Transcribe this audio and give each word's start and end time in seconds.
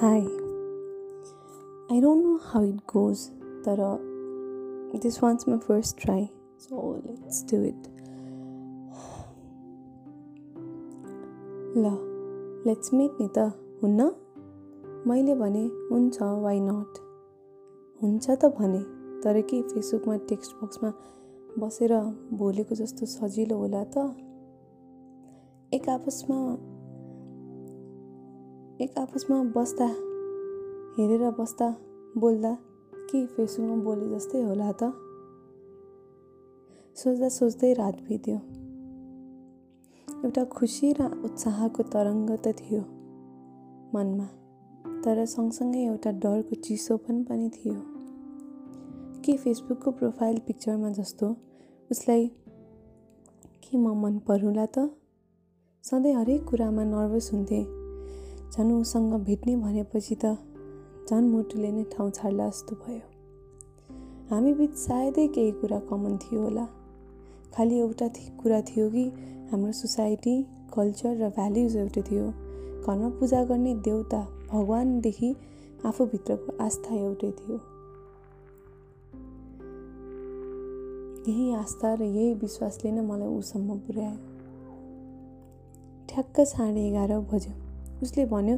I 0.00 0.26
don't 2.00 2.22
know 2.22 2.38
how 2.38 2.62
it 2.62 2.86
goes, 2.86 3.30
but 3.62 3.78
uh, 3.78 3.98
this 5.02 5.20
one's 5.20 5.46
my 5.46 5.58
first 5.58 5.98
try, 5.98 6.30
so 6.56 7.02
let's 7.04 7.42
do 7.42 7.62
it. 7.62 7.88
ल 11.76 11.84
let's 12.66 12.94
meet 12.94 13.10
नि 13.20 13.28
त 13.36 13.38
हुन्न 13.82 14.10
मैले 15.06 15.34
भने 15.34 15.70
हुन्छ 15.90 16.22
वाइ 16.22 16.60
नट 16.60 16.98
हुन्छ 18.02 18.30
त 18.30 18.44
भने 18.58 18.82
तर 19.22 19.40
के 19.40 19.62
फेसबुकमा 19.62 20.16
टेक्स्ट 20.16 20.56
बक्समा 20.62 20.92
बसेर 21.58 21.92
भोलेको 22.32 22.74
जस्तो 22.74 23.06
सजिलो 23.06 23.56
होला 23.56 23.84
त? 23.84 24.16
एक 25.74 25.88
आपसमा 25.88 26.56
एक 28.80 28.98
आपसमा 28.98 29.42
बस्दा 29.42 29.86
हेरेर 30.98 31.30
बस्दा 31.30 31.76
बोल्दा 32.16 32.58
के 32.94 33.26
फेसबुकमा 33.26 33.76
बोले 33.76 34.08
जस्तै 34.08 34.42
होला 34.42 34.72
त? 34.72 34.82
सोच्दा 36.96 37.28
सोच्दै 37.28 37.72
रात 37.72 37.94
बित्यो। 37.94 38.36
एउटा 40.24 40.44
खुसी 40.44 40.92
र 40.92 41.10
उत्साहको 41.24 41.82
तरङ्ग 41.82 42.30
त 42.30 42.46
थियो 42.46 42.80
मनमा 43.94 44.26
तर 45.04 45.24
सँगसँगै 45.24 45.84
एउटा 45.84 46.10
डरको 46.10 46.54
चिसोपन 46.54 47.22
पनि 47.24 47.48
थियो। 47.48 47.74
के 49.24 49.36
फेसबुकको 49.36 49.90
प्रोफाइल 49.90 50.38
पिक्चरमा 50.38 50.90
जस्तो 50.90 51.36
उसलाई 51.90 52.28
के 53.62 53.76
म 53.76 53.94
मन 54.02 54.18
परुला 54.18 54.66
त? 54.66 54.90
सधैँ 55.84 56.14
हरेक 56.14 56.44
कुरामा 56.44 56.84
नर्भस 56.84 57.30
हुन्थे। 57.32 57.81
झन् 58.52 58.72
उसँग 58.72 59.12
भेट्ने 59.14 59.56
भनेपछि 59.56 60.14
त 60.14 60.36
झन् 61.10 61.30
मुटुले 61.30 61.70
नै 61.72 61.84
ठाउँ 61.84 62.10
छाड्ला 62.10 62.48
जस्तो 62.48 62.76
भयो। 62.76 63.00
हामी 64.30 64.54
बिच 64.54 64.74
सायदै 64.76 65.26
केही 65.28 65.52
कुरा 65.52 65.78
कमन 65.80 66.16
थियो 66.16 66.42
होला। 66.42 66.66
खालि 67.54 67.78
एउटा 67.78 68.08
कुरा 68.42 68.60
थियो 68.60 68.90
कि 68.90 69.04
हाम्रो 69.52 69.72
सोसाइटी 69.72 70.42
कल्चर 70.76 71.16
र 71.16 71.28
भ्याल्युज 71.28 71.76
एउटै 71.76 72.02
थियो। 72.02 72.28
घरमा 72.86 73.08
पूजा 73.08 73.44
गर्ने 73.44 73.74
देउता 73.74 74.20
भगवान्देखि 74.52 75.34
आफूभित्रको 75.86 76.64
आस्था 76.64 76.94
एउटै 76.94 77.30
थियो। 77.30 77.56
यही 81.28 81.52
आस्था 81.54 81.94
र 81.94 82.02
यही 82.02 82.34
विश्वासले 82.34 82.90
नै 82.90 83.00
मलाई 83.00 83.28
उसम्म 83.28 83.78
पुर्यायो। 83.78 84.16
ठ्याक्क 86.08 86.40
साढे 86.40 86.88
एघार 86.88 87.18
बज्यो। 87.18 87.61
उसले 88.02 88.24
भन्यो 88.24 88.56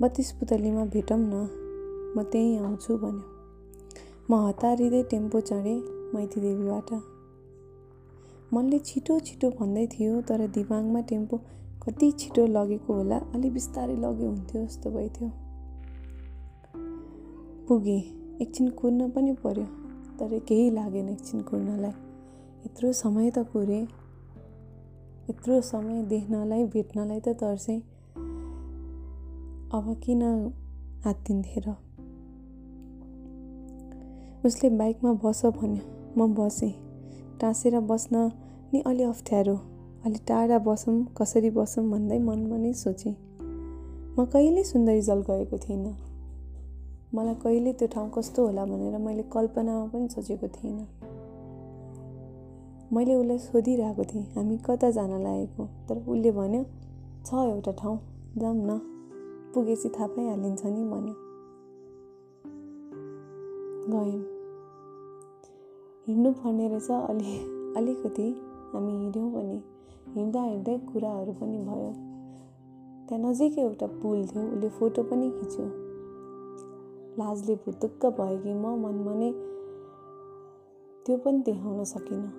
बत्तिस 0.00 0.32
पुतलीमा 0.32 0.84
भेटौँ 0.84 1.18
न। 1.18 1.34
म 2.16 2.22
त्यहीँ 2.22 2.58
आउँछु 2.58 2.96
भन्यो। 2.96 3.24
म 4.30 4.46
हतारिँदै 4.46 5.02
टेम्पो 5.02 5.40
चढेँ 5.40 5.80
मैती 6.14 6.40
देवीबाट 6.40 6.92
मनले 8.54 8.78
छिटो 8.78 9.18
छिटो 9.20 9.50
भन्दै 9.50 9.86
थियो 9.86 10.20
तर 10.20 10.46
दिमागमा 10.46 11.00
टेम्पो 11.00 11.36
कति 11.82 12.10
छिटो 12.12 12.46
लगेको 12.46 12.94
होला 12.94 13.16
अलि 13.34 13.50
बिस्तारै 13.50 13.96
लग्यो 13.96 14.28
हुन्थ्यो 14.28 14.64
जस्तो 14.66 14.90
भइथ्यो। 14.90 15.28
पुगेँ 17.68 18.02
एकछिन 18.42 18.68
कुर्न 18.70 19.10
पनि 19.10 19.32
पर्यो 19.44 19.64
तर 20.18 20.38
केही 20.38 20.70
लागेन 20.70 21.08
एकछिन 21.08 21.42
कुर्नलाई। 21.42 21.90
यत्रो 22.66 22.92
समय 22.92 23.30
त 23.30 23.38
कुरेँ 23.52 23.82
यत्रो 25.30 25.60
समय 25.60 26.02
देख्नलाई 26.02 26.64
भेट्नलाई 26.64 27.20
त 27.20 27.28
तर्सेँ। 27.28 27.80
अब 29.74 30.00
किन 30.04 30.52
हात्तिन्थे 31.04 31.60
र? 31.60 31.74
उसले 34.46 34.70
बाइकमा 34.70 35.12
बस 35.12 35.46
भन्यो 35.46 35.82
म 36.18 36.34
बसेँ। 36.34 36.72
टाँसेर 37.40 37.80
बस्न 37.80 38.32
नि 38.72 38.80
अलि 38.80 39.02
अप्ठ्यारो। 39.02 39.54
अलि 40.06 40.18
टाढा 40.28 40.58
बसौँ 40.58 41.06
कसरी 41.16 41.50
बसौँ 41.50 41.90
भन्दै 41.90 42.18
मनमा 42.18 42.56
नै 42.56 42.72
सोचेँ। 42.72 43.14
म 44.18 44.24
कहिले 44.24 44.64
सुन्दरी 44.64 45.02
जल 45.02 45.20
गएको 45.20 45.58
थिइनँ। 45.58 45.96
मलाई 47.14 47.34
कहिले 47.34 47.72
त्यो 47.72 47.88
ठाउँ 47.88 48.10
कस्तो 48.10 48.46
होला 48.46 48.64
भनेर 48.64 48.98
मैले 48.98 49.22
कल्पनामा 49.22 49.86
पनि 49.86 50.08
सोचेको 50.08 50.48
थिइनँ। 50.48 50.86
मैले 52.92 53.14
उसलाई 53.14 53.38
सोधिरहेको 53.38 54.04
थिएँ 54.04 54.24
हामी 54.24 54.58
कता 54.58 54.90
जान 54.90 55.22
लागेको? 55.22 55.66
तर 55.88 55.96
उसले 55.98 56.32
भन्यो 56.32 56.64
छ 57.26 57.34
एउटा 57.34 57.72
ठाउँ 57.72 57.98
जाऊँ 58.38 58.66
न। 58.66 58.95
पुगेपछि 59.54 59.88
थाहा 59.88 60.06
पाइहालिन्छ 60.06 60.66
नि 60.66 60.84
भन्यो। 60.84 61.14
गयौँ 63.88 64.24
हिँड्नु 66.06 66.32
पर्ने 66.32 66.68
रहेछ 66.68 66.90
अलि 66.90 67.38
अलिकति 67.76 68.28
हामी 68.74 68.92
हिँड्यौँ 68.92 69.30
पनि 69.32 69.62
हिँड्दा 70.14 70.42
हिँड्दै 70.42 70.78
कुराहरू 70.78 71.32
पनि 71.32 71.58
भयो। 71.58 71.90
त्यहाँ 73.08 73.22
नजिकै 73.24 73.62
एउटा 73.62 73.86
पुल 73.86 74.26
थियो 74.26 74.42
उसले 74.42 74.68
फोटो 74.68 75.02
पनि 75.02 75.30
खिच्यो। 75.30 75.66
लाजले 77.18 77.54
भुतुक्क 77.54 78.06
भयो 78.06 78.38
कि 78.38 78.52
म 78.52 78.74
मनमा 78.82 79.14
नै 79.14 79.30
त्यो 81.06 81.16
पनि 81.16 81.38
देखाउन 81.38 81.84
सकिनँ। 81.84 82.30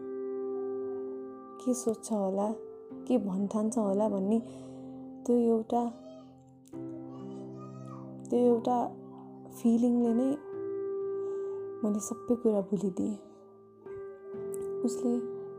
के 1.61 1.73
सोध्छ 1.73 2.11
होला 2.11 2.51
के 3.07 3.17
भन्ठान्छ 3.17 3.77
होला 3.77 4.09
भन्ने 4.09 4.39
त्यो 5.25 5.35
एउटा 5.35 5.81
त्यो 8.29 8.39
एउटा 8.39 8.77
फिलिङले 9.57 10.11
नै 10.13 10.29
मैले 11.83 11.99
सबै 11.99 12.35
कुरा 12.41 12.61
भुलिदिएँ। 12.61 13.15
उसले 14.85 15.11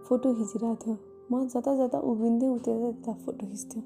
फोटो 0.06 0.34
खिचिरहेको 0.34 0.76
थियो 0.84 0.96
म 1.30 1.32
जता 1.52 1.72
जता 1.80 1.98
उभिँदै 2.10 2.46
ऊ 2.48 2.58
त्यता 2.58 3.12
फोटो 3.24 3.46
खिच्थ्यो। 3.46 3.82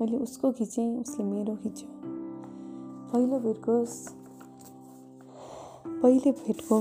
मैले 0.00 0.16
उसको 0.16 0.52
खिचेँ 0.58 0.88
उसले 1.00 1.24
मेरो 1.24 1.54
खिच्यो। 1.56 1.88
पहिलो 3.12 3.38
भेटको 3.46 3.72
पहिले 6.02 6.30
भेटको 6.42 6.76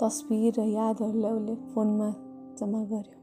तस्बिर 0.00 0.60
र 0.60 0.68
यादहरूलाई 0.68 1.32
उसले 1.32 1.54
फोनमा 1.70 2.10
जम्मा 2.58 2.82
गर्यो। 2.92 3.19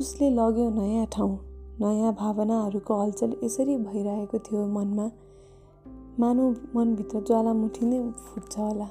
उसले 0.00 0.30
लग्यो 0.30 0.70
नयाँ 0.70 1.06
ठाउँ 1.06 1.38
नयाँ 1.80 2.14
भावनाहरूको 2.14 2.94
हलचल 3.00 3.36
यसरी 3.44 3.76
भइरहेको 3.76 4.38
थियो 4.38 4.66
मनमा। 4.66 5.10
मानव 6.20 6.56
मनभित्र 6.76 7.20
ज्वालामुठी 7.20 7.86
नै 7.86 8.10
फुट्छ 8.10 8.58
होला। 8.58 8.84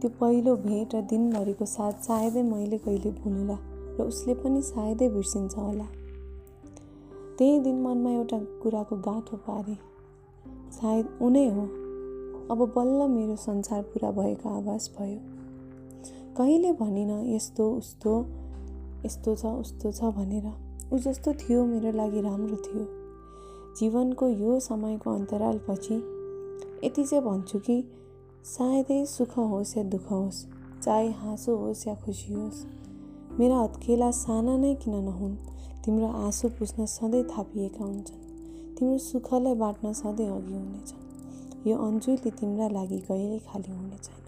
त्यो 0.00 0.10
पहिलो 0.20 0.56
भेट 0.56 0.94
र 0.94 1.00
दिनभरिको 1.02 1.64
साथ 1.64 1.92
सायदै 1.92 2.42
मैले 2.42 2.78
कहिले 2.78 3.10
भुलुला 3.10 3.58
र 3.98 4.02
उसले 4.02 4.34
पनि 4.34 4.62
सायदै 4.62 5.08
बिर्सिन्छ 5.08 5.58
होला। 5.58 5.84
त्यही 7.38 7.60
दिन 7.60 7.82
मनमा 7.82 8.10
एउटा 8.10 8.38
कुराको 8.38 8.96
गाँठो 8.96 9.36
पारे। 9.36 9.76
सायद 10.72 11.06
उनै 11.22 11.48
हो। 11.48 11.62
अब 12.50 12.72
बल्ल 12.76 13.08
मेरो 13.08 13.36
संसार 13.36 13.82
पुरा 13.82 14.10
भएको 14.10 14.48
आवाज 14.48 14.90
भयो। 14.98 15.20
कहिले 16.36 16.72
भनिन 16.72 17.10
यस्तो 17.34 17.70
उस्तो 17.70 18.26
यस्तो 19.06 19.34
छ 19.34 19.46
उस्तो 19.46 19.92
छ 19.92 20.14
भनेर। 20.16 20.46
ऊ 20.92 20.98
जस्तो 20.98 21.32
थियो 21.32 21.64
मेरो 21.64 21.92
लागि 21.92 22.20
राम्रो 22.20 22.56
थियो। 22.56 22.84
जीवनको 23.78 24.28
यो 24.28 24.58
समयको 24.60 25.10
अन्तरालपछि 25.10 25.94
यति 26.84 27.04
चाहिँ 27.04 27.24
भन्छु 27.24 27.58
कि 27.58 27.76
सायदै 28.44 29.04
सुख 29.06 29.36
होस् 29.38 29.76
या 29.78 29.84
दुःख 29.84 30.10
होस् 30.10 30.44
चाहे 30.82 31.10
हाँसो 31.12 31.56
होस् 31.56 31.86
या 31.88 31.94
खुसी 31.94 32.32
होस् 32.34 32.64
मेरा 33.38 33.56
हत्केला 33.56 34.10
साना 34.10 34.56
नै 34.56 34.74
किन 34.74 34.94
नहुन्? 35.04 35.34
तिम्रो 35.84 36.06
आँसु 36.18 36.48
पुस्न 36.48 36.86
सधैँ 36.86 37.24
थापिएका 37.24 37.84
हुन्छन्। 37.84 38.22
तिम्रो 38.76 38.98
सुखलाई 38.98 39.54
बाँट्न 39.54 39.92
सधैँ 39.92 40.28
अघि 40.28 40.54
हुनेछन्। 40.54 41.68
यो 41.68 41.76
अन्जुली 41.78 42.30
तिम्रा 42.30 42.68
लागि 42.68 42.98
कहिल्यै 42.98 43.38
खाली 43.38 43.70
हुने 43.72 43.98
छैन 43.98 44.25